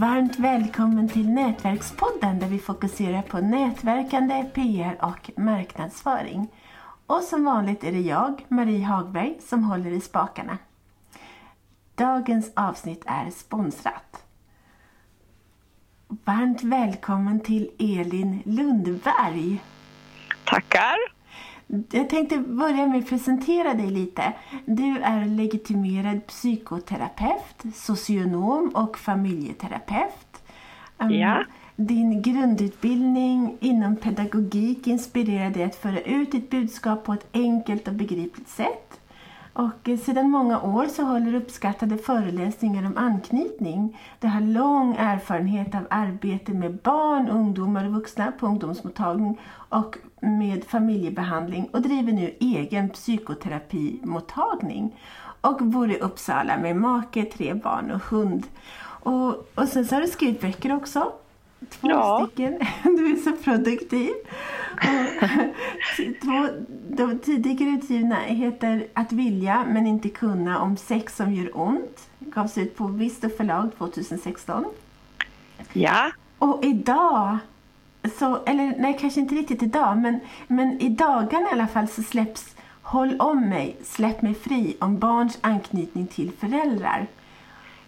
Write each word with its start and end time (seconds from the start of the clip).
Varmt 0.00 0.38
välkommen 0.38 1.08
till 1.08 1.30
Nätverkspodden 1.30 2.38
där 2.38 2.46
vi 2.46 2.58
fokuserar 2.58 3.22
på 3.22 3.40
nätverkande, 3.40 4.50
PR 4.54 5.04
och 5.04 5.30
marknadsföring. 5.36 6.48
Och 7.06 7.22
som 7.22 7.44
vanligt 7.44 7.84
är 7.84 7.92
det 7.92 8.00
jag, 8.00 8.44
Marie 8.48 8.84
Hagberg, 8.84 9.36
som 9.40 9.64
håller 9.64 9.90
i 9.90 10.00
spakarna. 10.00 10.58
Dagens 11.94 12.52
avsnitt 12.56 13.02
är 13.06 13.30
sponsrat. 13.30 14.24
Varmt 16.08 16.62
välkommen 16.62 17.40
till 17.40 17.70
Elin 17.78 18.42
Lundberg. 18.44 19.62
Tackar. 20.44 20.96
Jag 21.90 22.10
tänkte 22.10 22.38
börja 22.38 22.86
med 22.86 22.98
att 22.98 23.08
presentera 23.08 23.74
dig 23.74 23.90
lite. 23.90 24.32
Du 24.64 24.98
är 24.98 25.26
legitimerad 25.26 26.26
psykoterapeut, 26.26 27.74
socionom 27.74 28.68
och 28.74 28.98
familjeterapeut. 28.98 30.42
Um, 30.98 31.10
ja. 31.10 31.44
Din 31.76 32.22
grundutbildning 32.22 33.56
inom 33.60 33.96
pedagogik 33.96 34.86
inspirerar 34.86 35.50
dig 35.50 35.62
att 35.62 35.76
föra 35.76 36.00
ut 36.00 36.32
ditt 36.32 36.50
budskap 36.50 37.04
på 37.04 37.12
ett 37.12 37.26
enkelt 37.32 37.88
och 37.88 37.94
begripligt 37.94 38.48
sätt. 38.48 38.99
Och 39.52 39.90
sedan 40.04 40.30
många 40.30 40.62
år 40.62 40.86
så 40.86 41.02
håller 41.02 41.34
uppskattade 41.34 41.98
föreläsningar 41.98 42.86
om 42.86 42.96
anknytning. 42.96 43.98
Du 44.20 44.28
har 44.28 44.40
lång 44.40 44.96
erfarenhet 44.96 45.74
av 45.74 45.86
arbete 45.90 46.52
med 46.52 46.76
barn, 46.76 47.28
ungdomar 47.28 47.84
och 47.84 47.92
vuxna 47.92 48.32
på 48.32 48.46
ungdomsmottagning 48.46 49.40
och 49.52 49.96
med 50.20 50.64
familjebehandling 50.64 51.68
och 51.72 51.82
driver 51.82 52.12
nu 52.12 52.34
egen 52.40 52.90
psykoterapimottagning. 52.90 54.96
Och 55.40 55.56
bor 55.56 55.90
i 55.90 55.98
Uppsala 55.98 56.58
med 56.58 56.76
make, 56.76 57.24
tre 57.24 57.54
barn 57.54 57.90
och 57.90 58.00
hund. 58.00 58.46
Och, 59.02 59.28
och 59.54 59.68
sen 59.68 59.84
så 59.84 59.94
har 59.94 60.00
du 60.00 60.08
skrivit 60.08 60.40
böcker 60.40 60.76
också. 60.76 61.12
Två 61.68 61.90
ja. 61.90 62.26
stycken. 62.26 62.58
Du 62.82 63.12
är 63.12 63.16
så 63.16 63.32
produktiv. 63.32 64.10
Två, 66.22 66.48
de 66.88 67.18
tidigare 67.18 67.70
utgivna 67.70 68.16
heter 68.16 68.86
Att 68.94 69.12
vilja 69.12 69.64
men 69.68 69.86
inte 69.86 70.08
kunna 70.08 70.60
om 70.60 70.76
sex 70.76 71.16
som 71.16 71.34
gör 71.34 71.58
ont. 71.58 72.08
Gavs 72.18 72.58
ut 72.58 72.76
på 72.76 72.86
Visto 72.86 73.28
förlag 73.28 73.70
2016. 73.78 74.64
Ja. 75.72 76.10
Och 76.38 76.64
idag, 76.64 77.38
så, 78.18 78.38
eller 78.46 78.74
nej 78.78 78.98
kanske 79.00 79.20
inte 79.20 79.34
riktigt 79.34 79.62
idag, 79.62 79.98
men, 79.98 80.20
men 80.46 80.80
i 80.80 80.88
dagarna 80.88 81.48
i 81.48 81.52
alla 81.52 81.66
fall 81.66 81.88
så 81.88 82.02
släpps 82.02 82.54
Håll 82.90 83.16
om 83.18 83.48
mig, 83.48 83.76
släpp 83.84 84.22
mig 84.22 84.34
fri 84.34 84.76
om 84.80 84.98
barns 84.98 85.38
anknytning 85.40 86.06
till 86.06 86.32
föräldrar. 86.32 87.06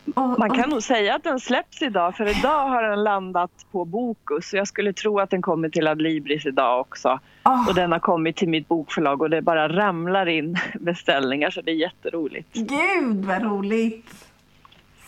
Och, 0.06 0.38
Man 0.38 0.50
kan 0.50 0.64
och... 0.64 0.70
nog 0.70 0.82
säga 0.82 1.14
att 1.14 1.24
den 1.24 1.40
släpps 1.40 1.82
idag 1.82 2.16
för 2.16 2.38
idag 2.38 2.68
har 2.68 2.82
den 2.82 3.02
landat 3.04 3.50
på 3.72 3.84
Bokus. 3.84 4.52
Jag 4.52 4.68
skulle 4.68 4.92
tro 4.92 5.20
att 5.20 5.30
den 5.30 5.42
kommer 5.42 5.68
till 5.68 5.86
Adlibris 5.86 6.46
idag 6.46 6.80
också. 6.80 7.20
Oh. 7.44 7.68
Och 7.68 7.74
den 7.74 7.92
har 7.92 7.98
kommit 7.98 8.36
till 8.36 8.48
mitt 8.48 8.68
bokförlag 8.68 9.22
och 9.22 9.30
det 9.30 9.42
bara 9.42 9.68
ramlar 9.68 10.28
in 10.28 10.58
beställningar 10.80 11.50
så 11.50 11.60
det 11.60 11.70
är 11.70 11.76
jätteroligt. 11.76 12.48
Gud 12.52 13.24
vad 13.24 13.42
roligt! 13.42 14.28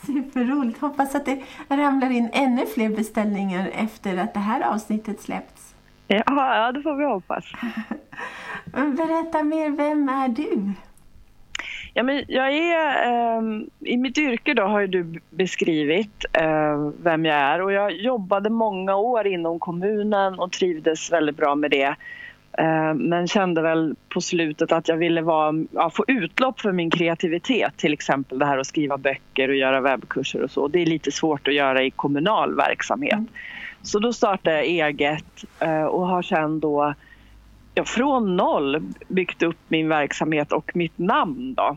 Superroligt! 0.07 0.81
Hoppas 0.81 1.15
att 1.15 1.25
det 1.25 1.43
ramlar 1.69 2.11
in 2.11 2.31
ännu 2.33 2.67
fler 2.67 2.89
beställningar 2.89 3.71
efter 3.75 4.17
att 4.17 4.35
det 4.35 4.41
här 4.41 4.61
avsnittet 4.61 5.21
släppts. 5.21 5.75
Ja, 6.07 6.23
ja 6.27 6.73
det 6.73 6.83
får 6.83 6.97
vi 6.97 7.05
hoppas. 7.05 7.45
Berätta 8.97 9.43
mer, 9.43 9.71
vem 9.71 10.09
är 10.09 10.29
du? 10.29 10.73
Ja, 11.97 12.03
men 12.03 12.25
jag 12.29 12.53
är, 12.53 13.07
eh, 13.07 13.43
I 13.81 13.97
mitt 13.97 14.19
yrke 14.19 14.55
då 14.55 14.63
har 14.63 14.87
du 14.87 15.21
beskrivit 15.31 16.25
eh, 16.33 16.91
vem 17.03 17.25
jag 17.25 17.37
är 17.37 17.63
och 17.63 17.73
jag 17.73 17.93
jobbade 17.93 18.51
många 18.51 18.97
år 18.97 19.27
inom 19.27 19.59
kommunen 19.59 20.39
och 20.39 20.53
trivdes 20.53 21.13
väldigt 21.13 21.37
bra 21.37 21.55
med 21.55 21.71
det. 21.71 21.95
Eh, 22.59 22.95
men 22.95 23.29
kände 23.29 23.63
väl 23.63 23.95
på 24.09 24.21
slutet 24.21 24.73
att 24.73 24.89
jag 24.89 24.97
ville 24.97 25.23
vara, 25.23 25.65
ja, 25.71 25.91
få 25.91 26.05
utlopp 26.07 26.61
för 26.61 26.73
min 26.73 26.91
kreativitet. 26.91 27.77
Till 27.77 27.93
exempel 27.93 28.39
det 28.39 28.47
här 28.47 28.59
att 28.59 28.67
skriva 28.67 28.99
böcker 28.99 29.49
och 29.49 29.57
göra 29.57 29.81
webbkurser 29.81 30.43
och 30.43 30.51
så. 30.51 30.69
Det 30.69 30.83
är 30.83 30.87
lite 30.87 31.13
svårt 31.13 31.49
att 31.49 31.55
göra 31.55 31.83
i 31.83 31.91
kommunal 31.91 32.57
verksamhet. 32.57 33.13
Mm. 33.13 33.29
Så 33.83 33.99
då 33.99 34.13
startade 34.13 34.57
jag 34.57 34.89
eget 34.89 35.45
eh, 35.61 35.85
och 35.85 36.07
har 36.07 36.23
sen 36.23 36.61
då 36.61 36.95
ja, 37.75 37.85
från 37.85 38.37
noll 38.37 38.93
byggt 39.09 39.43
upp 39.43 39.59
min 39.69 39.89
verksamhet 39.89 40.53
och 40.53 40.71
mitt 40.75 40.99
namn. 40.99 41.55
Då. 41.55 41.77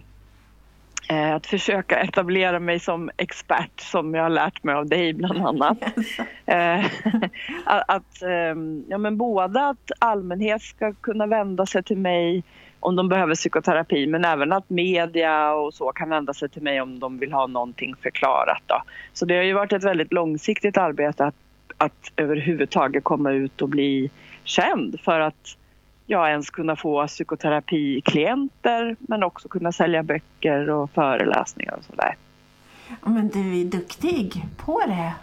Eh, 1.09 1.35
att 1.35 1.47
försöka 1.47 1.99
etablera 1.99 2.59
mig 2.59 2.79
som 2.79 3.09
expert 3.17 3.79
som 3.81 4.13
jag 4.13 4.23
har 4.23 4.29
lärt 4.29 4.63
mig 4.63 4.75
av 4.75 4.85
dig 4.87 5.13
bland 5.13 5.45
annat. 5.47 5.77
Eh, 6.45 6.85
att, 7.65 8.21
ehm, 8.21 8.83
ja, 8.89 8.97
men 8.97 9.17
både 9.17 9.67
att 9.67 9.91
allmänhet 9.99 10.61
ska 10.61 10.93
kunna 10.93 11.25
vända 11.27 11.65
sig 11.65 11.83
till 11.83 11.97
mig 11.97 12.43
om 12.79 12.95
de 12.95 13.09
behöver 13.09 13.35
psykoterapi 13.35 14.07
men 14.07 14.25
även 14.25 14.53
att 14.53 14.69
media 14.69 15.53
och 15.53 15.73
så 15.73 15.91
kan 15.91 16.09
vända 16.09 16.33
sig 16.33 16.49
till 16.49 16.61
mig 16.61 16.81
om 16.81 16.99
de 16.99 17.19
vill 17.19 17.33
ha 17.33 17.47
någonting 17.47 17.95
förklarat. 18.01 18.61
Då. 18.65 18.81
Så 19.13 19.25
det 19.25 19.35
har 19.35 19.43
ju 19.43 19.53
varit 19.53 19.73
ett 19.73 19.83
väldigt 19.83 20.13
långsiktigt 20.13 20.77
arbete 20.77 21.25
att, 21.25 21.35
att 21.77 22.11
överhuvudtaget 22.15 23.03
komma 23.03 23.31
ut 23.31 23.61
och 23.61 23.69
bli 23.69 24.09
känd 24.43 24.99
för 24.99 25.19
att 25.19 25.57
ja, 26.07 26.29
ens 26.29 26.50
kunna 26.50 26.75
få 26.75 27.07
psykoterapiklienter 27.07 28.95
men 29.00 29.23
också 29.23 29.47
kunna 29.47 29.72
sälja 29.72 30.03
böcker 30.03 30.69
och 30.69 30.91
föreläsningar 30.91 31.73
och 31.78 31.84
sådär. 31.84 32.16
Men 33.01 33.29
du 33.29 33.62
är 33.62 33.66
duktig 33.66 34.44
på 34.57 34.81
det. 34.88 35.13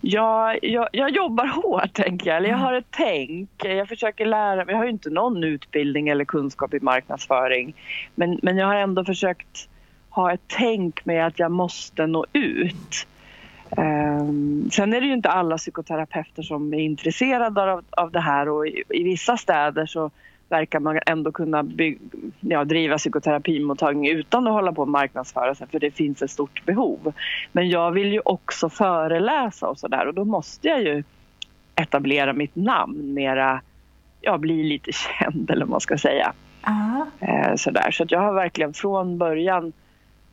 Ja, 0.00 0.56
jag, 0.62 0.88
jag 0.92 1.10
jobbar 1.10 1.46
hårt 1.46 1.92
tänker 1.92 2.30
jag. 2.30 2.36
Eller 2.36 2.48
jag 2.48 2.56
har 2.56 2.72
ett 2.72 2.86
tänk. 2.90 3.50
Jag 3.64 3.88
försöker 3.88 4.26
lära 4.26 4.64
mig. 4.64 4.72
Jag 4.72 4.76
har 4.76 4.84
ju 4.84 4.90
inte 4.90 5.10
någon 5.10 5.44
utbildning 5.44 6.08
eller 6.08 6.24
kunskap 6.24 6.74
i 6.74 6.80
marknadsföring. 6.80 7.74
Men, 8.14 8.38
men 8.42 8.56
jag 8.56 8.66
har 8.66 8.74
ändå 8.74 9.04
försökt 9.04 9.68
ha 10.10 10.32
ett 10.32 10.40
tänk 10.46 11.04
med 11.04 11.26
att 11.26 11.38
jag 11.38 11.50
måste 11.50 12.06
nå 12.06 12.26
ut. 12.32 13.06
Um, 13.76 14.70
sen 14.72 14.92
är 14.92 15.00
det 15.00 15.06
ju 15.06 15.12
inte 15.12 15.28
alla 15.28 15.56
psykoterapeuter 15.56 16.42
som 16.42 16.74
är 16.74 16.78
intresserade 16.78 17.72
av, 17.72 17.84
av 17.90 18.10
det 18.10 18.20
här 18.20 18.48
och 18.48 18.66
i, 18.66 18.82
i 18.88 19.02
vissa 19.02 19.36
städer 19.36 19.86
så 19.86 20.10
verkar 20.48 20.80
man 20.80 20.98
ändå 21.06 21.32
kunna 21.32 21.62
bygga, 21.62 21.98
ja, 22.40 22.64
driva 22.64 22.98
psykoterapimottagning 22.98 24.10
utan 24.10 24.46
att 24.46 24.52
hålla 24.52 24.72
på 24.72 24.82
och 24.82 24.88
marknadsföra 24.88 25.54
sig 25.54 25.66
för 25.66 25.80
det 25.80 25.90
finns 25.90 26.22
ett 26.22 26.30
stort 26.30 26.64
behov. 26.64 27.12
Men 27.52 27.68
jag 27.68 27.90
vill 27.90 28.12
ju 28.12 28.20
också 28.24 28.68
föreläsa 28.68 29.68
och 29.68 29.78
sådär 29.78 30.06
och 30.06 30.14
då 30.14 30.24
måste 30.24 30.68
jag 30.68 30.82
ju 30.82 31.04
etablera 31.74 32.32
mitt 32.32 32.56
namn 32.56 33.14
mera, 33.14 33.60
ja 34.20 34.38
bli 34.38 34.62
lite 34.62 34.90
känd 35.18 35.50
eller 35.50 35.64
vad 35.64 35.70
man 35.70 35.80
ska 35.80 35.98
säga. 35.98 36.32
Uh 36.66 37.04
-huh. 37.20 37.56
sådär. 37.56 37.90
Så 37.90 38.04
jag 38.08 38.20
har 38.20 38.32
verkligen 38.32 38.72
från 38.72 39.18
början 39.18 39.72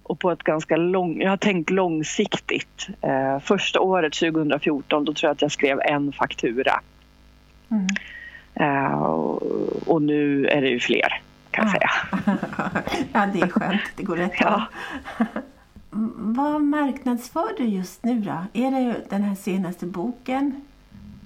och 0.09 0.19
på 0.19 0.31
ett 0.31 0.43
ganska 0.43 0.77
lång, 0.77 1.21
jag 1.21 1.29
har 1.29 1.37
tänkt 1.37 1.69
långsiktigt. 1.69 2.87
Eh, 3.01 3.39
första 3.39 3.79
året 3.79 4.13
2014 4.13 5.05
då 5.05 5.13
tror 5.13 5.27
jag 5.27 5.35
att 5.35 5.41
jag 5.41 5.51
skrev 5.51 5.79
en 5.79 6.11
faktura. 6.11 6.81
Mm. 7.71 7.87
Eh, 8.53 9.01
och, 9.01 9.41
och, 9.87 10.01
nu 10.01 10.45
är 10.45 10.61
det 10.61 10.69
ju 10.69 10.79
fler 10.79 11.21
kan 11.51 11.67
jag 11.67 11.71
säga. 11.71 11.89
ja 13.13 13.29
det 13.33 13.41
är 13.41 13.47
skönt, 13.47 13.81
det 13.95 14.03
går 14.03 14.15
rätt 14.15 14.33
ja. 14.39 14.65
Vad 16.15 16.61
marknadsför 16.61 17.49
du 17.57 17.63
just 17.63 18.03
nu 18.03 18.19
då? 18.19 18.45
Är 18.53 18.71
det 18.71 18.95
den 19.09 19.23
här 19.23 19.35
senaste 19.35 19.85
boken? 19.85 20.65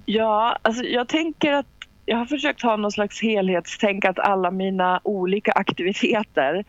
Ja, 0.04 0.58
alltså 0.62 0.84
jag 0.84 1.08
tänker 1.08 1.52
att 1.52 1.66
jag 2.06 2.16
har 2.16 2.26
försökt 2.26 2.62
ha 2.62 2.76
någon 2.76 2.92
slags 2.92 3.22
helhetstänk 3.22 4.04
att 4.04 4.18
alla 4.18 4.50
mina 4.50 5.00
olika 5.02 5.52
aktiviteter 5.52 6.64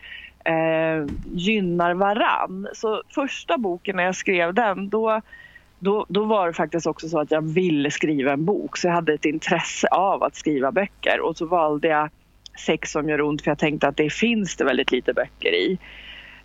eh, 0.46 1.06
gynnar 1.34 1.94
varann. 1.94 2.68
Så 2.74 3.02
första 3.10 3.58
boken 3.58 3.96
när 3.96 4.04
jag 4.04 4.16
skrev 4.16 4.54
den 4.54 4.90
då, 4.90 5.22
då, 5.80 6.06
då 6.10 6.24
var 6.24 6.48
det 6.48 6.54
faktiskt 6.54 6.88
också 6.88 7.10
så 7.10 7.20
att 7.20 7.32
jag 7.32 7.42
ville 7.42 7.92
skriva 7.92 8.34
en 8.34 8.46
bok 8.46 8.78
så 8.78 8.88
jag 8.88 8.94
hade 8.94 9.14
ett 9.14 9.26
intresse 9.26 9.88
av 9.88 10.24
att 10.24 10.36
skriva 10.36 10.72
böcker 10.72 11.20
och 11.20 11.38
så 11.38 11.46
valde 11.46 11.88
jag 11.88 12.10
Sex 12.66 12.92
som 12.92 13.10
gör 13.10 13.22
ont 13.22 13.42
för 13.42 13.52
jag 13.52 13.60
tänkte 13.60 13.88
att 13.88 13.98
det 13.98 14.10
finns 14.10 14.56
det 14.56 14.64
väldigt 14.64 14.92
lite 14.92 15.14
böcker 15.14 15.54
i. 15.54 15.78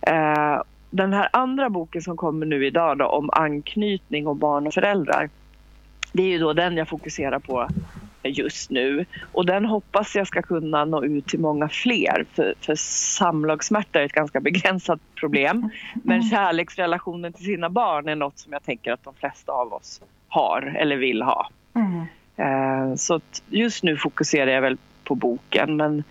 Eh, 0.01 0.61
den 0.89 1.13
här 1.13 1.29
andra 1.33 1.69
boken 1.69 2.01
som 2.01 2.17
kommer 2.17 2.45
nu 2.45 2.65
idag 2.65 2.97
då, 2.97 3.05
om 3.05 3.29
anknytning 3.33 4.27
och 4.27 4.35
barn 4.35 4.67
och 4.67 4.73
föräldrar 4.73 5.29
det 6.13 6.23
är 6.23 6.27
ju 6.27 6.39
då 6.39 6.53
den 6.53 6.77
jag 6.77 6.87
fokuserar 6.87 7.39
på 7.39 7.67
just 8.23 8.69
nu. 8.69 9.05
Och 9.31 9.45
den 9.45 9.65
hoppas 9.65 10.15
jag 10.15 10.27
ska 10.27 10.41
kunna 10.41 10.85
nå 10.85 11.03
ut 11.03 11.27
till 11.27 11.39
många 11.39 11.69
fler. 11.69 12.25
För, 12.33 12.53
för 12.61 12.75
samlagssmärta 12.75 14.01
är 14.01 14.05
ett 14.05 14.11
ganska 14.11 14.39
begränsat 14.39 14.99
problem. 15.15 15.69
Men 16.03 16.17
mm. 16.17 16.29
kärleksrelationen 16.29 17.33
till 17.33 17.45
sina 17.45 17.69
barn 17.69 18.07
är 18.07 18.15
något 18.15 18.39
som 18.39 18.53
jag 18.53 18.63
tänker 18.63 18.91
att 18.91 19.03
de 19.03 19.13
flesta 19.13 19.51
av 19.51 19.73
oss 19.73 20.01
har 20.27 20.61
eller 20.61 20.97
vill 20.97 21.21
ha. 21.21 21.49
Mm. 21.75 22.05
Eh, 22.35 22.95
så 22.95 23.21
just 23.49 23.83
nu 23.83 23.97
fokuserar 23.97 24.51
jag 24.51 24.61
väl 24.61 24.77
på 25.03 25.15
boken 25.15 25.75
men 25.75 26.03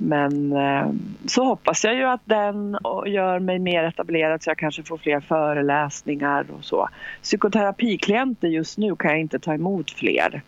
Men 0.00 0.52
eh, 0.52 0.88
så 1.26 1.44
hoppas 1.44 1.84
jag 1.84 1.94
ju 1.94 2.04
att 2.04 2.20
den 2.24 2.78
gör 3.06 3.38
mig 3.38 3.58
mer 3.58 3.84
etablerad 3.84 4.42
så 4.42 4.50
jag 4.50 4.58
kanske 4.58 4.82
får 4.82 4.98
fler 4.98 5.20
föreläsningar 5.20 6.46
och 6.58 6.64
så. 6.64 6.88
Psykoterapiklienter 7.22 8.48
just 8.48 8.78
nu 8.78 8.96
kan 8.96 9.10
jag 9.10 9.20
inte 9.20 9.38
ta 9.38 9.54
emot 9.54 9.90
fler. 9.90 10.42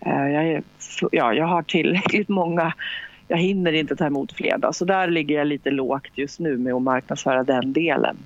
Eh, 0.00 0.28
jag, 0.28 0.46
är, 0.46 0.62
ja, 1.12 1.34
jag 1.34 1.46
har 1.46 1.62
tillräckligt 1.62 2.28
många 2.28 2.72
jag 3.28 3.38
hinner 3.38 3.72
inte 3.72 3.96
ta 3.96 4.06
emot 4.06 4.32
fler 4.32 4.58
då, 4.58 4.72
så 4.72 4.84
där 4.84 5.08
ligger 5.08 5.38
jag 5.38 5.46
lite 5.46 5.70
lågt 5.70 6.10
just 6.14 6.38
nu 6.38 6.56
med 6.56 6.74
att 6.74 6.82
marknadsföra 6.82 7.44
den 7.44 7.72
delen. 7.72 8.16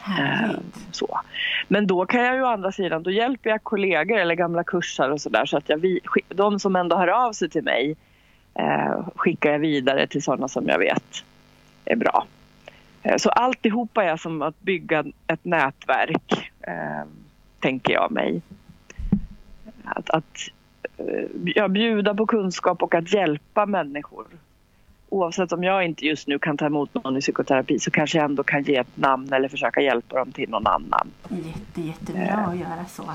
Härligt. 0.00 0.76
Så. 0.90 1.20
Men 1.68 1.86
då 1.86 2.06
kan 2.06 2.24
jag 2.24 2.34
ju 2.34 2.42
å 2.42 2.46
andra 2.46 2.72
sidan, 2.72 3.02
då 3.02 3.10
hjälper 3.10 3.50
jag 3.50 3.62
kollegor 3.62 4.18
eller 4.18 4.34
gamla 4.34 4.64
kursare 4.64 5.12
och 5.12 5.20
sådär 5.20 5.46
så 5.46 5.56
att 5.56 5.68
jag, 5.68 5.98
de 6.28 6.60
som 6.60 6.76
ändå 6.76 6.96
hör 6.96 7.08
av 7.08 7.32
sig 7.32 7.48
till 7.50 7.64
mig 7.64 7.96
eh, 8.54 9.08
skickar 9.16 9.52
jag 9.52 9.58
vidare 9.58 10.06
till 10.06 10.22
sådana 10.22 10.48
som 10.48 10.68
jag 10.68 10.78
vet 10.78 11.24
är 11.84 11.96
bra. 11.96 12.26
Eh, 13.02 13.16
så 13.16 13.30
alltihopa 13.30 14.04
är 14.04 14.16
som 14.16 14.42
att 14.42 14.60
bygga 14.60 15.04
ett 15.26 15.44
nätverk, 15.44 16.50
eh, 16.60 17.04
tänker 17.60 17.92
jag 17.92 18.12
mig. 18.12 18.42
Att, 19.86 20.10
att 20.10 20.38
eh, 20.98 21.24
ja, 21.44 21.68
bjuda 21.68 22.14
på 22.14 22.26
kunskap 22.26 22.82
och 22.82 22.94
att 22.94 23.12
hjälpa 23.12 23.66
människor. 23.66 24.26
Oavsett 25.08 25.52
om 25.52 25.64
jag 25.64 25.84
inte 25.84 26.06
just 26.06 26.26
nu 26.28 26.38
kan 26.38 26.56
ta 26.56 26.66
emot 26.66 26.94
någon 26.94 27.16
i 27.16 27.20
psykoterapi 27.20 27.78
så 27.78 27.90
kanske 27.90 28.18
jag 28.18 28.24
ändå 28.24 28.42
kan 28.42 28.62
ge 28.62 28.76
ett 28.76 28.96
namn 28.96 29.32
eller 29.32 29.48
försöka 29.48 29.80
hjälpa 29.80 30.18
dem 30.18 30.32
till 30.32 30.50
någon 30.50 30.66
annan. 30.66 31.10
Jätte, 31.28 31.80
jättebra 31.80 32.36
att 32.36 32.56
göra 32.56 32.84
så. 32.88 33.10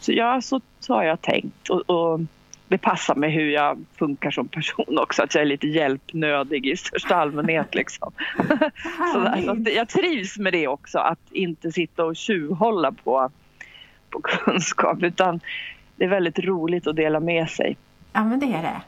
Så 0.00 0.12
ja, 0.12 0.40
så, 0.42 0.60
så 0.80 0.94
har 0.94 1.02
jag 1.02 1.20
tänkt. 1.20 1.70
Och, 1.70 1.90
och 1.90 2.20
det 2.68 2.78
passar 2.78 3.14
med 3.14 3.32
hur 3.32 3.50
jag 3.50 3.84
funkar 3.98 4.30
som 4.30 4.48
person 4.48 4.98
också, 5.02 5.22
att 5.22 5.34
jag 5.34 5.42
är 5.42 5.46
lite 5.46 5.66
hjälpnödig 5.66 6.66
i 6.66 6.76
största 6.76 7.14
allmänhet. 7.14 7.74
Liksom. 7.74 8.12
så, 9.12 9.32
så 9.44 9.70
jag 9.70 9.88
trivs 9.88 10.38
med 10.38 10.52
det 10.52 10.68
också, 10.68 10.98
att 10.98 11.32
inte 11.32 11.72
sitta 11.72 12.04
och 12.04 12.16
tjuvhålla 12.16 12.92
på, 12.92 13.30
på 14.10 14.20
kunskap 14.20 15.02
utan 15.02 15.40
det 15.96 16.04
är 16.04 16.08
väldigt 16.08 16.38
roligt 16.38 16.86
att 16.86 16.96
dela 16.96 17.20
med 17.20 17.48
sig. 17.48 17.76
Ja, 18.12 18.24
men 18.24 18.40
det 18.40 18.46
är 18.46 18.62
det. 18.62 18.82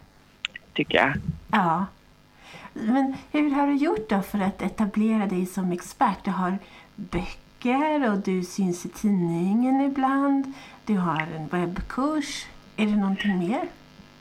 Tycker 0.73 0.99
jag. 0.99 1.13
Ja. 1.53 1.87
Men 2.73 3.15
hur 3.31 3.51
har 3.51 3.67
du 3.67 3.77
gjort 3.77 4.09
då 4.09 4.23
för 4.23 4.39
att 4.39 4.63
etablera 4.63 5.27
dig 5.27 5.47
som 5.47 5.73
expert? 5.73 6.25
Du 6.25 6.31
har 6.31 6.59
böcker 6.97 8.13
och 8.13 8.19
du 8.19 8.43
syns 8.43 8.87
i 8.87 8.89
tidningen 8.89 9.81
ibland. 9.81 10.53
Du 10.85 10.97
har 10.97 11.27
en 11.37 11.49
webbkurs. 11.49 12.47
Är 12.77 12.87
det 12.87 12.97
någonting 12.97 13.39
mer? 13.39 13.63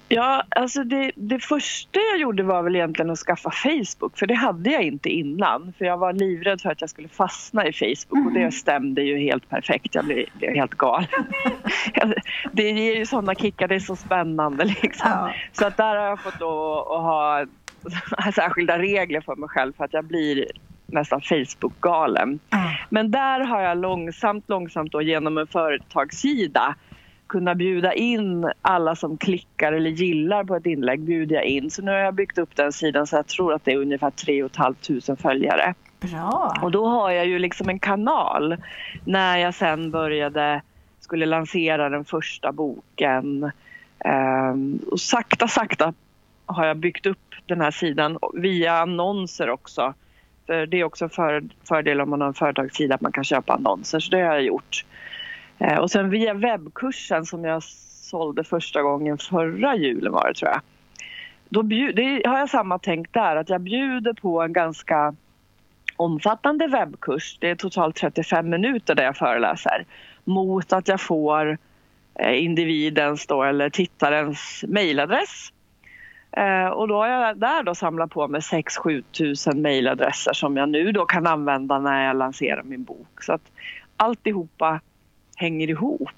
Ja, 0.09 0.43
alltså 0.49 0.83
det, 0.83 1.11
det 1.15 1.39
första 1.39 1.99
jag 2.11 2.19
gjorde 2.19 2.43
var 2.43 2.63
väl 2.63 2.75
egentligen 2.75 3.11
att 3.11 3.19
skaffa 3.19 3.51
Facebook 3.51 4.17
för 4.17 4.27
det 4.27 4.33
hade 4.33 4.69
jag 4.69 4.83
inte 4.83 5.09
innan. 5.09 5.73
För 5.77 5.85
jag 5.85 5.97
var 5.97 6.13
livrädd 6.13 6.61
för 6.61 6.69
att 6.69 6.81
jag 6.81 6.89
skulle 6.89 7.07
fastna 7.07 7.67
i 7.67 7.73
Facebook 7.73 8.25
och 8.25 8.33
det 8.33 8.39
mm. 8.39 8.51
stämde 8.51 9.01
ju 9.01 9.17
helt 9.17 9.49
perfekt. 9.49 9.95
Jag 9.95 10.05
blev, 10.05 10.25
blev 10.33 10.55
helt 10.55 10.75
galen. 10.75 11.07
det 12.51 12.71
ger 12.71 12.95
ju 12.95 13.05
sådana 13.05 13.35
kickar, 13.35 13.67
det 13.67 13.75
är 13.75 13.79
så 13.79 13.95
spännande 13.95 14.65
liksom. 14.65 15.09
Ja. 15.11 15.33
Så 15.51 15.65
att 15.65 15.77
där 15.77 15.95
har 15.95 16.05
jag 16.05 16.19
fått 16.19 16.39
då 16.39 16.79
att 16.79 17.01
ha 17.01 17.45
särskilda 18.35 18.79
regler 18.79 19.21
för 19.21 19.35
mig 19.35 19.49
själv 19.49 19.73
för 19.73 19.85
att 19.85 19.93
jag 19.93 20.05
blir 20.05 20.45
nästan 20.85 21.21
Facebook-galen. 21.21 22.39
Mm. 22.49 22.65
Men 22.89 23.11
där 23.11 23.39
har 23.39 23.61
jag 23.61 23.77
långsamt, 23.77 24.49
långsamt 24.49 24.91
då 24.91 25.01
genom 25.01 25.37
en 25.37 25.47
företagssida 25.47 26.75
kunna 27.27 27.55
bjuda 27.55 27.93
in 27.93 28.51
alla 28.61 28.95
som 28.95 29.17
klickar 29.17 29.73
eller 29.73 29.89
gillar 29.89 30.43
på 30.43 30.55
ett 30.55 30.65
inlägg 30.65 30.99
bjuder 30.99 31.35
jag 31.35 31.45
in. 31.45 31.71
Så 31.71 31.81
nu 31.81 31.91
har 31.91 31.97
jag 31.97 32.13
byggt 32.13 32.37
upp 32.37 32.55
den 32.55 32.71
sidan 32.71 33.07
så 33.07 33.15
jag 33.15 33.27
tror 33.27 33.53
att 33.53 33.65
det 33.65 33.71
är 33.71 33.77
ungefär 33.77 34.11
3 34.11 34.49
500 34.49 35.15
följare. 35.21 35.73
Bra! 35.99 36.57
Och 36.61 36.71
då 36.71 36.87
har 36.87 37.11
jag 37.11 37.27
ju 37.27 37.39
liksom 37.39 37.69
en 37.69 37.79
kanal 37.79 38.57
när 39.05 39.37
jag 39.37 39.53
sen 39.53 39.91
började, 39.91 40.61
skulle 40.99 41.25
lansera 41.25 41.89
den 41.89 42.05
första 42.05 42.51
boken. 42.51 43.51
Um, 44.05 44.79
och 44.91 44.99
sakta, 44.99 45.47
sakta 45.47 45.93
har 46.45 46.65
jag 46.65 46.77
byggt 46.77 47.05
upp 47.05 47.35
den 47.45 47.61
här 47.61 47.71
sidan 47.71 48.17
via 48.33 48.73
annonser 48.73 49.49
också. 49.49 49.93
För 50.45 50.65
det 50.65 50.79
är 50.79 50.83
också 50.83 51.05
en 51.05 51.09
för, 51.09 51.43
fördel 51.63 52.01
om 52.01 52.09
man 52.09 52.21
har 52.21 52.27
en 52.27 52.33
företagssida 52.33 52.95
att 52.95 53.01
man 53.01 53.11
kan 53.11 53.23
köpa 53.23 53.53
annonser, 53.53 53.99
så 53.99 54.11
det 54.11 54.21
har 54.21 54.33
jag 54.33 54.43
gjort. 54.43 54.85
Eh, 55.59 55.77
och 55.77 55.91
sen 55.91 56.09
via 56.09 56.33
webbkursen 56.33 57.25
som 57.25 57.43
jag 57.43 57.63
sålde 57.63 58.43
första 58.43 58.81
gången 58.81 59.17
förra 59.17 59.75
julen 59.75 60.11
var 60.11 60.27
det 60.27 60.33
tror 60.33 60.51
jag. 60.51 60.61
Då 61.49 61.63
bjud, 61.63 61.95
det 61.95 62.21
har 62.25 62.39
jag 62.39 62.49
samma 62.49 62.79
tänk 62.79 63.13
där, 63.13 63.35
att 63.35 63.49
jag 63.49 63.61
bjuder 63.61 64.13
på 64.13 64.41
en 64.41 64.53
ganska 64.53 65.15
omfattande 65.95 66.67
webbkurs. 66.67 67.37
Det 67.39 67.49
är 67.49 67.55
totalt 67.55 67.95
35 67.95 68.49
minuter 68.49 68.95
där 68.95 69.03
jag 69.03 69.17
föreläser. 69.17 69.85
Mot 70.23 70.73
att 70.73 70.87
jag 70.87 71.01
får 71.01 71.57
eh, 72.15 72.43
individens 72.43 73.27
då, 73.27 73.43
eller 73.43 73.69
tittarens 73.69 74.63
mejladress. 74.67 75.53
Eh, 76.31 76.67
och 76.67 76.87
då 76.87 76.95
har 76.95 77.07
jag 77.07 77.37
där 77.37 77.63
då 77.63 77.75
samlat 77.75 78.11
på 78.11 78.27
mig 78.27 78.41
6-7 78.41 79.03
tusen 79.11 79.61
mejladresser 79.61 80.33
som 80.33 80.57
jag 80.57 80.69
nu 80.69 80.91
då 80.91 81.05
kan 81.05 81.27
använda 81.27 81.79
när 81.79 82.05
jag 82.05 82.15
lanserar 82.15 82.63
min 82.63 82.83
bok. 82.83 83.23
Så 83.23 83.33
att 83.33 83.51
alltihopa 83.97 84.79
hänger 85.37 85.69
ihop. 85.69 86.09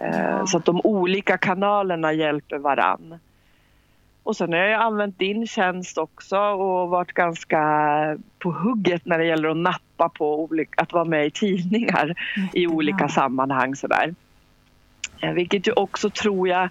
Eh, 0.00 0.20
ja. 0.20 0.46
Så 0.46 0.56
att 0.56 0.64
de 0.64 0.80
olika 0.84 1.38
kanalerna 1.38 2.12
hjälper 2.12 2.58
varann. 2.58 3.18
Och 4.22 4.36
sen 4.36 4.52
har 4.52 4.58
jag 4.58 4.80
använt 4.80 5.18
din 5.18 5.46
tjänst 5.46 5.98
också 5.98 6.38
och 6.38 6.88
varit 6.88 7.12
ganska 7.12 7.58
på 8.38 8.50
hugget 8.50 9.06
när 9.06 9.18
det 9.18 9.24
gäller 9.24 9.48
att 9.48 9.56
nappa 9.56 10.08
på 10.08 10.44
olika, 10.44 10.82
att 10.82 10.92
vara 10.92 11.04
med 11.04 11.26
i 11.26 11.30
tidningar 11.30 12.14
i 12.52 12.66
olika 12.66 13.08
sammanhang. 13.08 13.76
Sådär. 13.76 14.14
Eh, 15.24 15.32
vilket 15.32 15.68
ju 15.68 15.72
också 15.72 16.10
tror 16.10 16.48
jag, 16.48 16.68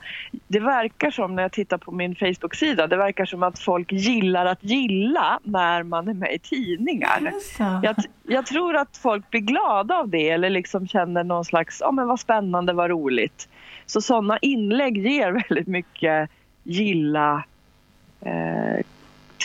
det 0.48 0.60
verkar 0.60 1.12
som 1.12 1.36
när 1.36 1.44
jag 1.44 1.52
tittar 1.52 1.78
på 1.78 1.92
min 1.92 2.16
Facebook-sida, 2.16 2.88
det 2.88 2.98
verkar 2.98 3.26
som 3.26 3.44
att 3.44 3.60
folk 3.60 3.92
gillar 3.92 4.46
att 4.46 4.64
gilla 4.64 5.40
när 5.44 5.84
man 5.84 6.08
är 6.08 6.14
med 6.14 6.34
i 6.34 6.40
tidningar. 6.40 7.32
Jag, 7.84 7.96
jag, 8.24 8.46
tror 8.46 8.76
att 8.76 8.98
folk 8.98 9.30
blir 9.30 9.42
glada 9.42 9.96
av 9.96 10.10
det 10.10 10.30
eller 10.30 10.50
liksom 10.50 10.88
känner 10.88 11.24
någon 11.24 11.46
slags, 11.46 11.78
ja 11.82 11.88
oh, 11.88 11.94
men 11.94 12.08
vad 12.08 12.20
spännande, 12.20 12.74
vad 12.74 12.90
roligt. 12.90 13.50
Så 13.86 14.02
sådana 14.02 14.38
inlägg 14.38 14.98
ger 14.98 15.32
väldigt 15.50 15.68
mycket 15.68 16.30
gilla 16.64 17.44
eh, 18.22 18.86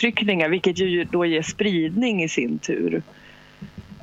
tryckningar 0.00 0.48
vilket 0.48 0.78
ju 0.78 1.04
då 1.04 1.24
ger 1.24 1.42
spridning 1.42 2.22
i 2.22 2.28
sin 2.28 2.58
tur. 2.58 3.02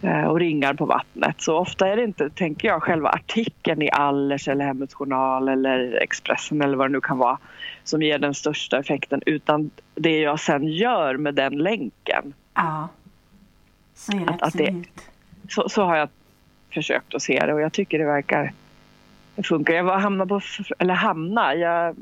Eh, 0.02 0.26
och 0.26 0.40
ringar 0.40 0.74
på 0.74 0.86
vattnet. 0.86 1.42
Så 1.42 1.58
ofta 1.58 1.88
är 1.88 1.96
det 1.96 2.04
inte, 2.04 2.30
tänker 2.30 2.68
jag, 2.68 2.84
själva 2.84 3.10
artikeln 3.10 3.82
i 3.82 3.90
Allers 3.92 4.48
eller 4.48 4.66
Hemmets 4.66 4.94
Journal 4.94 5.50
eller 5.50 6.00
Expressen 6.02 6.62
eller 6.62 6.78
vad 6.78 6.90
det 6.90 6.92
nu 6.92 7.02
kan 7.02 7.18
vara 7.18 7.38
som 7.84 8.02
ger 8.02 8.20
den 8.20 8.34
största 8.34 8.80
effekten 8.80 9.22
utan 9.26 9.72
det 9.96 10.20
jag 10.20 10.40
sen 10.40 10.68
gör 10.68 11.18
med 11.18 11.36
den 11.36 11.58
länken. 11.58 12.34
Ja, 12.54 12.88
så 13.94 14.12
är 14.12 14.20
det 14.20 14.34
att, 14.34 14.44
absolut. 14.44 14.70
Att 14.70 14.84
det, 14.86 15.54
så, 15.54 15.70
så 15.70 15.84
har 15.84 15.96
jag 15.96 16.10
försökt 16.74 17.16
att 17.16 17.22
se 17.22 17.46
det 17.46 17.54
och 17.54 17.62
jag 17.62 17.74
tycker 17.74 18.00
det 18.00 18.06
verkar 18.06 18.54
funka. 19.44 19.74
Jag 19.74 19.84
var 19.84 19.98
hamna 19.98 20.26
på, 20.26 20.42
eller 20.80 20.94
hamna, 20.94 21.56
jag, 21.56 21.96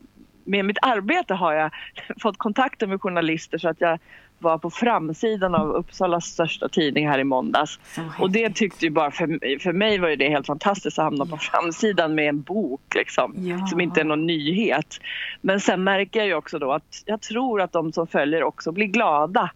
med 0.43 0.65
mitt 0.65 0.77
arbete 0.81 1.33
har 1.33 1.53
jag 1.53 1.71
fått 2.21 2.37
kontakter 2.37 2.87
med 2.87 3.01
journalister 3.01 3.57
så 3.57 3.69
att 3.69 3.81
jag 3.81 3.99
var 4.39 4.57
på 4.57 4.69
framsidan 4.69 5.55
av 5.55 5.69
Uppsalas 5.69 6.25
största 6.25 6.69
tidning 6.69 7.09
här 7.09 7.19
i 7.19 7.23
måndags. 7.23 7.79
Och 8.19 8.31
det 8.31 8.55
tyckte 8.55 8.85
ju 8.85 8.91
bara 8.91 9.11
för, 9.11 9.59
för 9.59 9.73
mig 9.73 9.97
var 9.97 10.09
det 10.09 10.29
helt 10.29 10.47
fantastiskt 10.47 10.99
att 10.99 11.05
hamna 11.05 11.25
på 11.25 11.37
framsidan 11.37 12.15
med 12.15 12.29
en 12.29 12.41
bok 12.41 12.95
liksom, 12.95 13.33
ja. 13.37 13.67
som 13.67 13.81
inte 13.81 13.99
är 13.99 14.05
någon 14.05 14.25
nyhet. 14.25 14.99
Men 15.41 15.59
sen 15.59 15.83
märker 15.83 16.19
jag 16.19 16.27
ju 16.27 16.35
också 16.35 16.59
då 16.59 16.71
att 16.71 17.03
jag 17.05 17.21
tror 17.21 17.61
att 17.61 17.71
de 17.71 17.93
som 17.93 18.07
följer 18.07 18.43
också 18.43 18.71
blir 18.71 18.87
glada 18.87 19.51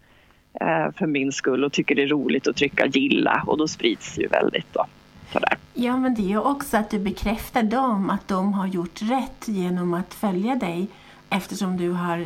eh, 0.60 0.92
för 0.96 1.06
min 1.06 1.32
skull 1.32 1.64
och 1.64 1.72
tycker 1.72 1.94
det 1.94 2.02
är 2.02 2.08
roligt 2.08 2.48
att 2.48 2.56
trycka 2.56 2.86
gilla 2.86 3.42
och 3.46 3.58
då 3.58 3.68
sprids 3.68 4.14
det 4.14 4.22
ju 4.22 4.28
väldigt 4.28 4.74
då. 4.74 4.86
Sådär. 5.32 5.56
Ja, 5.74 5.96
men 5.96 6.14
det 6.14 6.22
är 6.22 6.28
ju 6.28 6.38
också 6.38 6.76
att 6.76 6.90
du 6.90 6.98
bekräftar 6.98 7.62
dem 7.62 8.10
att 8.10 8.28
de 8.28 8.52
har 8.52 8.66
gjort 8.66 9.02
rätt 9.02 9.48
genom 9.48 9.94
att 9.94 10.14
följa 10.14 10.54
dig 10.54 10.86
eftersom 11.30 11.76
du 11.76 11.90
har 11.90 12.24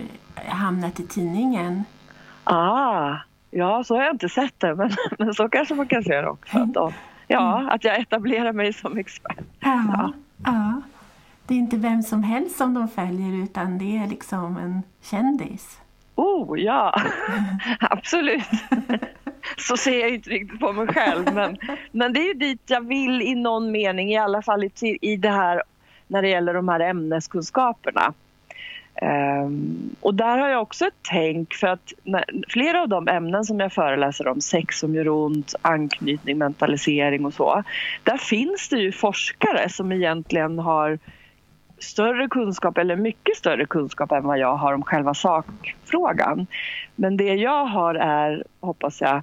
hamnat 0.49 1.01
i 1.01 1.07
tidningen. 1.07 1.85
Ah, 2.45 3.17
ja, 3.51 3.85
så 3.85 3.95
har 3.95 4.03
jag 4.03 4.15
inte 4.15 4.29
sett 4.29 4.61
det, 4.61 4.75
men, 4.75 4.91
men 5.19 5.35
så 5.35 5.49
kanske 5.49 5.75
man 5.75 5.89
kan 5.89 6.03
se 6.03 6.21
det 6.21 6.29
också. 6.29 6.59
Att 6.59 6.75
då, 6.75 6.93
ja, 7.27 7.59
mm. 7.59 7.69
att 7.69 7.85
jag 7.85 8.01
etablerar 8.01 8.53
mig 8.53 8.73
som 8.73 8.99
expert. 8.99 9.45
Ja, 9.61 9.85
ja. 9.89 10.13
ja. 10.45 10.83
Det 11.47 11.55
är 11.55 11.59
inte 11.59 11.77
vem 11.77 12.03
som 12.03 12.23
helst 12.23 12.57
som 12.57 12.75
de 12.75 12.89
följer, 12.89 13.45
utan 13.45 13.79
det 13.79 13.99
är 13.99 14.07
liksom 14.07 14.57
en 14.57 14.83
kändis. 15.03 15.79
Oh, 16.15 16.61
ja, 16.61 17.03
absolut. 17.81 18.49
Så 19.59 19.77
ser 19.77 20.01
jag 20.01 20.11
inte 20.11 20.31
riktigt 20.31 20.61
på 20.61 20.73
mig 20.73 20.87
själv, 20.87 21.35
men, 21.35 21.59
men 21.93 22.13
det 22.13 22.21
är 22.21 22.27
ju 22.27 22.35
dit 22.35 22.61
jag 22.67 22.81
vill 22.81 23.23
i 23.23 23.35
någon 23.35 23.73
mening, 23.73 24.13
i 24.13 24.17
alla 24.17 24.43
fall 24.43 24.65
i, 24.65 24.99
i 25.01 25.17
det 25.17 25.31
här 25.31 25.63
när 26.07 26.23
det 26.23 26.29
gäller 26.29 26.55
de 26.55 26.69
här 26.69 26.81
ämneskunskaperna. 26.81 28.15
Um, 29.03 29.97
och 30.01 30.15
där 30.15 30.39
har 30.39 30.49
jag 30.49 30.63
också 30.63 30.85
ett 30.85 30.95
tänk 31.11 31.55
för 31.55 31.67
att 31.67 31.93
när, 32.03 32.25
flera 32.49 32.83
av 32.83 32.89
de 32.89 33.09
ämnen 33.09 33.45
som 33.45 33.61
jag 33.61 33.73
föreläser 33.73 34.29
om, 34.29 34.41
sex 34.41 34.79
som 34.79 34.95
gör 34.95 35.09
ont, 35.09 35.55
anknytning, 35.63 36.39
mentalisering 36.39 37.25
och 37.25 37.35
så. 37.35 37.63
Där 38.05 38.17
finns 38.17 38.69
det 38.69 38.77
ju 38.77 38.93
forskare 38.93 39.69
som 39.69 39.93
egentligen 39.93 40.59
har 40.59 40.99
större 41.79 42.29
kunskap 42.29 42.79
eller 42.79 42.97
mycket 42.97 43.37
större 43.37 43.67
kunskap 43.67 44.13
än 44.13 44.27
vad 44.27 44.39
jag 44.39 44.57
har 44.57 44.73
om 44.73 44.83
själva 44.83 45.15
sakfrågan. 45.15 46.47
Men 46.97 47.17
det 47.17 47.35
jag 47.35 47.65
har 47.65 47.95
är, 47.95 48.45
hoppas 48.61 49.01
jag, 49.01 49.23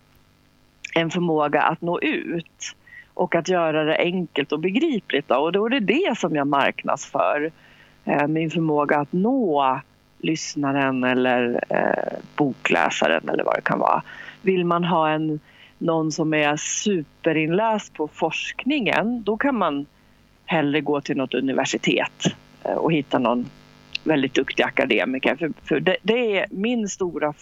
en 0.95 1.09
förmåga 1.09 1.61
att 1.61 1.81
nå 1.81 1.99
ut 1.99 2.75
och 3.13 3.35
att 3.35 3.47
göra 3.47 3.83
det 3.83 3.97
enkelt 3.97 4.51
och 4.51 4.59
begripligt. 4.59 5.27
Då. 5.27 5.35
Och 5.35 5.51
då 5.51 5.65
är 5.65 5.69
det 5.69 5.79
det 5.79 6.17
som 6.17 6.35
jag 6.35 6.47
marknadsför. 6.47 7.51
Eh, 8.09 8.27
min 8.27 8.49
förmåga 8.49 8.97
att 8.97 9.13
nå 9.13 9.81
lyssnaren 10.17 11.03
eller 11.03 11.63
eh, 11.69 12.19
bokläsaren 12.35 13.29
eller 13.29 13.43
vad 13.43 13.55
det 13.55 13.61
kan 13.61 13.79
vara. 13.79 14.03
Vill 14.41 14.65
man 14.65 14.83
ha 14.83 15.09
en, 15.09 15.39
någon 15.77 16.11
som 16.11 16.33
är 16.33 16.57
superinläst 16.57 17.93
på 17.93 18.07
forskningen 18.07 19.23
då 19.23 19.37
kan 19.37 19.55
man 19.55 19.85
hellre 20.45 20.81
gå 20.81 21.01
till 21.01 21.17
något 21.17 21.33
universitet 21.33 22.25
eh, 22.63 22.73
och 22.73 22.93
hitta 22.93 23.19
någon 23.19 23.45
väldigt 24.03 24.33
duktig 24.33 24.63
akademiker. 24.63 25.35
För, 25.35 25.51
för 25.63 25.79
det, 25.79 25.97
det, 26.01 26.37
är 26.37 26.45
min 26.49 26.89
stora 26.89 27.33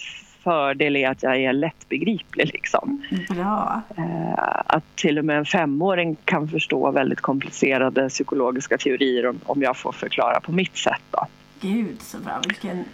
fördel 0.47 0.95
är 0.95 1.09
att 1.09 1.23
jag 1.23 1.37
är 1.37 1.53
lättbegriplig. 1.53 2.51
Liksom. 2.53 3.03
Bra. 3.29 3.81
Eh, 3.97 4.63
att 4.65 4.95
till 4.95 5.19
och 5.19 5.25
med 5.25 5.37
en 5.37 5.45
femåring 5.45 6.17
kan 6.25 6.47
förstå 6.47 6.91
väldigt 6.91 7.21
komplicerade 7.21 8.09
psykologiska 8.09 8.77
teorier 8.77 9.27
om, 9.27 9.39
om 9.45 9.61
jag 9.61 9.77
får 9.77 9.91
förklara 9.91 10.39
på 10.39 10.51
mitt 10.51 10.77
sätt. 10.77 11.01
Då. 11.11 11.27
Gud 11.61 12.01
så 12.01 12.17
bra, 12.17 12.41
vilken 12.47 12.85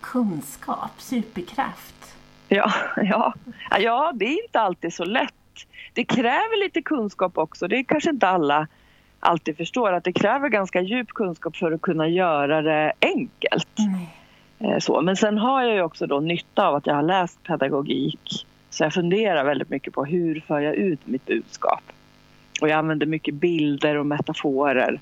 kunskap, 0.00 0.90
superkraft. 0.98 2.14
Ja, 2.48 2.72
ja. 2.96 3.34
ja, 3.80 4.12
det 4.14 4.24
är 4.24 4.44
inte 4.44 4.60
alltid 4.60 4.94
så 4.94 5.04
lätt. 5.04 5.32
Det 5.92 6.04
kräver 6.04 6.64
lite 6.64 6.82
kunskap 6.82 7.38
också. 7.38 7.68
Det 7.68 7.78
är 7.78 7.84
kanske 7.84 8.10
inte 8.10 8.28
alla 8.28 8.66
alltid 9.20 9.56
förstår 9.56 9.92
att 9.92 10.04
det 10.04 10.12
kräver 10.12 10.48
ganska 10.48 10.80
djup 10.80 11.08
kunskap 11.08 11.56
för 11.56 11.72
att 11.72 11.82
kunna 11.82 12.08
göra 12.08 12.62
det 12.62 12.92
enkelt. 13.00 13.68
Nej. 13.76 14.21
Eh, 14.62 14.78
så. 14.78 15.00
Men 15.00 15.16
sen 15.16 15.38
har 15.38 15.62
jag 15.62 15.74
ju 15.74 15.82
också 15.82 16.06
då 16.06 16.20
nytta 16.20 16.66
av 16.66 16.74
att 16.74 16.86
jag 16.86 16.94
har 16.94 17.02
läst 17.02 17.42
pedagogik. 17.42 18.46
Så 18.70 18.84
jag 18.84 18.94
funderar 18.94 19.44
väldigt 19.44 19.70
mycket 19.70 19.92
på 19.92 20.04
hur 20.04 20.40
för 20.40 20.60
jag 20.60 20.74
ut 20.74 21.06
mitt 21.06 21.26
budskap. 21.26 21.82
Och 22.60 22.68
jag 22.68 22.78
använder 22.78 23.06
mycket 23.06 23.34
bilder 23.34 23.96
och 23.96 24.06
metaforer 24.06 25.00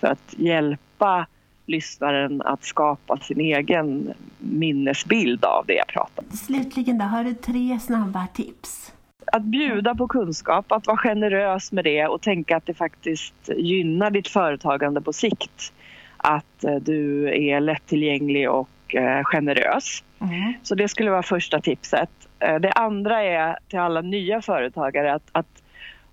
för 0.00 0.06
att 0.06 0.34
hjälpa 0.36 1.26
lyssnaren 1.66 2.42
att 2.42 2.64
skapa 2.64 3.16
sin 3.16 3.40
egen 3.40 4.14
minnesbild 4.38 5.44
av 5.44 5.66
det 5.66 5.74
jag 5.74 5.86
pratar 5.86 6.22
om. 6.22 6.36
Slutligen 6.36 6.98
då, 6.98 7.04
har 7.04 7.24
du 7.24 7.34
tre 7.34 7.78
snabba 7.80 8.26
tips? 8.34 8.92
Att 9.32 9.42
bjuda 9.42 9.94
på 9.94 10.08
kunskap, 10.08 10.72
att 10.72 10.86
vara 10.86 10.96
generös 10.96 11.72
med 11.72 11.84
det 11.84 12.06
och 12.06 12.20
tänka 12.20 12.56
att 12.56 12.66
det 12.66 12.74
faktiskt 12.74 13.34
gynnar 13.56 14.10
ditt 14.10 14.28
företagande 14.28 15.00
på 15.00 15.12
sikt. 15.12 15.72
Att 16.16 16.64
eh, 16.64 16.74
du 16.74 17.28
är 17.28 17.60
lättillgänglig 17.60 18.50
och 18.50 18.68
Eh, 18.94 19.24
generös. 19.24 20.04
Mm. 20.20 20.52
Så 20.62 20.74
det 20.74 20.88
skulle 20.88 21.10
vara 21.10 21.22
första 21.22 21.60
tipset. 21.60 22.10
Eh, 22.38 22.54
det 22.54 22.72
andra 22.72 23.22
är 23.22 23.58
till 23.68 23.78
alla 23.78 24.00
nya 24.00 24.42
företagare 24.42 25.14
att, 25.14 25.28
att 25.32 25.62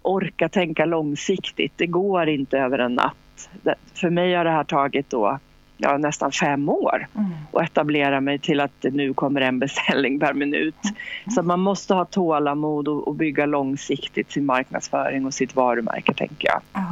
orka 0.02 0.50
tänka 0.50 0.86
långsiktigt. 0.86 1.74
Det 1.76 1.88
går 1.88 2.30
inte 2.30 2.58
över 2.58 2.80
en 2.80 2.96
natt. 2.96 3.50
För 3.94 4.10
mig 4.10 4.36
har 4.36 4.44
det 4.44 4.52
här 4.52 4.64
tagit 4.64 5.10
då, 5.10 5.40
ja, 5.78 5.98
nästan 5.98 6.32
fem 6.32 6.70
år 6.70 7.08
mm. 7.16 7.32
att 7.54 7.64
etablera 7.64 8.22
mig 8.22 8.40
till 8.40 8.60
att 8.60 8.72
det 8.82 8.92
nu 8.92 9.14
kommer 9.14 9.42
en 9.42 9.60
beställning 9.60 10.20
per 10.20 10.34
minut. 10.34 10.84
Mm. 10.84 10.96
Så 11.36 11.44
man 11.44 11.60
måste 11.60 11.94
ha 11.94 12.06
tålamod 12.06 12.88
och, 12.88 13.08
och 13.08 13.16
bygga 13.16 13.46
långsiktigt 13.46 14.32
sin 14.32 14.46
marknadsföring 14.46 15.26
och 15.26 15.34
sitt 15.34 15.56
varumärke, 15.56 16.14
tänker 16.14 16.48
jag. 16.48 16.62
Oh. 16.74 16.92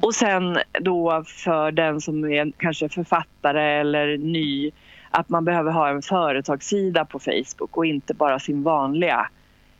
Och 0.00 0.14
sen 0.14 0.58
då 0.80 1.24
för 1.26 1.72
den 1.72 2.00
som 2.00 2.24
är 2.24 2.52
kanske 2.56 2.88
författare 2.88 3.80
eller 3.80 4.18
ny 4.18 4.70
att 5.10 5.28
man 5.28 5.44
behöver 5.44 5.72
ha 5.72 5.88
en 5.88 6.02
företagssida 6.02 7.04
på 7.04 7.18
Facebook 7.18 7.76
och 7.76 7.86
inte 7.86 8.14
bara 8.14 8.38
sin 8.38 8.62
vanliga 8.62 9.28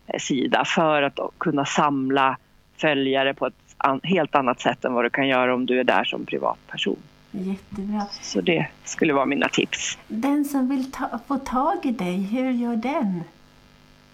eh, 0.07 0.19
sida 0.19 0.65
för 0.65 1.03
att 1.03 1.19
kunna 1.39 1.65
samla 1.65 2.37
följare 2.77 3.35
på 3.35 3.47
ett 3.47 3.55
helt 4.03 4.35
annat 4.35 4.61
sätt 4.61 4.85
än 4.85 4.95
vad 4.95 5.05
du 5.05 5.11
kan 5.11 5.29
göra 5.29 5.55
om 5.55 5.67
du 5.67 5.81
är 5.81 5.85
där 5.85 6.05
som 6.05 6.27
privatperson. 6.27 6.97
Jättebra. 7.31 8.07
Så 8.23 8.41
det 8.41 8.67
skulle 8.85 9.13
vara 9.13 9.27
mina 9.27 9.49
tips. 9.49 9.99
Den 10.09 10.45
som 10.45 10.69
vill 10.69 10.93
ta, 10.93 11.19
få 11.29 11.37
tag 11.37 11.77
i 11.83 11.91
dig, 11.91 12.23
hur 12.23 12.51
gör 12.51 12.77
den? 12.77 13.23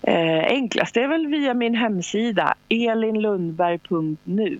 Eh, 0.03 0.45
enklast 0.45 0.97
är 0.97 1.09
väl 1.09 1.27
via 1.27 1.55
min 1.55 1.75
hemsida 1.75 2.55
elinlundberg.nu. 2.69 4.59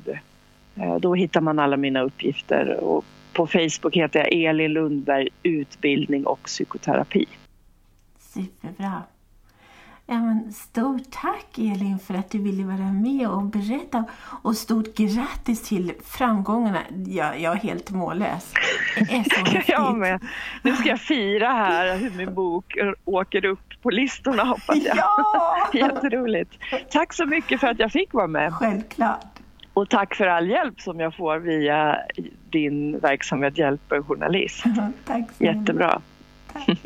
Eh, 0.77 0.97
då 0.97 1.15
hittar 1.15 1.41
man 1.41 1.59
alla 1.59 1.77
mina 1.77 2.01
uppgifter 2.01 2.85
och 2.85 3.05
på 3.33 3.47
Facebook 3.47 3.97
heter 3.97 4.19
jag 4.19 4.33
Elin 4.33 4.73
Lundberg 4.73 5.29
utbildning 5.43 6.27
och 6.27 6.43
psykoterapi. 6.43 7.27
Superbra. 8.19 9.03
Ja, 10.07 10.15
men 10.15 10.53
stort 10.53 11.11
tack 11.11 11.59
Elin 11.59 11.99
för 11.99 12.15
att 12.15 12.31
du 12.31 12.39
ville 12.39 12.65
vara 12.65 12.93
med 12.93 13.29
och 13.29 13.43
berätta 13.43 14.05
och 14.43 14.57
stort 14.57 14.97
grattis 14.97 15.69
till 15.69 15.93
framgångarna. 16.05 16.79
Jag, 17.07 17.41
jag 17.41 17.57
är 17.57 17.61
helt 17.61 17.91
mållös. 17.91 18.53
Det 18.97 19.17
är 19.17 19.25
så 19.25 19.45
häftigt. 19.51 19.69
jag 19.69 19.99
med. 19.99 20.23
Nu 20.63 20.77
ska 20.77 20.89
jag 20.89 21.01
fira 21.01 21.49
här 21.49 21.97
hur 21.97 22.11
min 22.11 22.35
bok 22.35 22.77
åker 23.05 23.45
upp 23.45 23.83
på 23.83 23.91
listorna 23.91 24.45
hoppas 24.45 24.77
jag. 24.77 24.97
Ja! 24.97 25.69
Jätteroligt. 25.73 26.53
Tack 26.91 27.13
så 27.13 27.27
mycket 27.27 27.61
för 27.61 27.67
att 27.67 27.79
jag 27.79 27.93
fick 27.93 28.13
vara 28.13 28.27
med. 28.27 28.55
Självklart. 28.55 29.34
Och 29.75 29.89
tack 29.89 30.15
för 30.15 30.27
all 30.27 30.51
hjälp 30.51 30.81
som 30.81 31.01
jag 31.01 31.17
får 31.17 31.39
via 31.39 31.99
din 32.51 32.99
verksamhet 32.99 33.59
Hjälper 33.59 34.03
journalist. 34.03 34.65
tack 35.05 35.25
så 35.39 35.45
Jättebra. 35.45 36.01
Tack. 36.53 36.69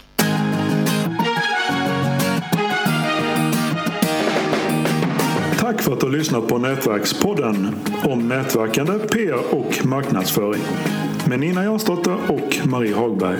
Tack 5.61 5.83
för 5.83 5.93
att 5.93 6.01
du 6.01 6.07
har 6.07 6.13
lyssnat 6.13 6.49
på 6.49 6.59
Nätverkspodden 6.59 7.75
om 8.05 8.29
nätverkande, 8.29 8.93
PR 8.99 9.55
och 9.55 9.87
marknadsföring 9.87 10.63
med 11.29 11.41
Nina 11.41 11.65
Jansdotter 11.65 12.17
och 12.29 12.67
Marie 12.67 12.95
Hagberg. 12.95 13.39